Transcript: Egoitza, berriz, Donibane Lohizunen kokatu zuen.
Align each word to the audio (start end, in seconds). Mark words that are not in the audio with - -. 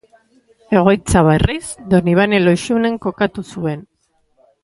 Egoitza, 0.77 1.21
berriz, 1.27 1.61
Donibane 1.91 2.41
Lohizunen 2.47 2.99
kokatu 3.05 3.47
zuen. 3.55 3.87